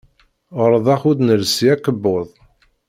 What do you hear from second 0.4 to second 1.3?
Ɣelḍeɣ ur